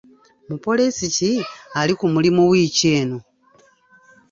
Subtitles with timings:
[0.49, 1.31] Mupoliisi ki
[1.79, 3.17] ali ku mulimu wiiki eno?